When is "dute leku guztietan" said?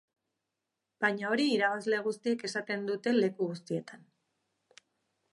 2.87-4.09